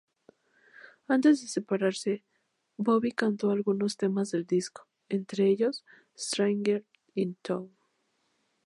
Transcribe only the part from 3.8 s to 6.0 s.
temas del disco, entre ellos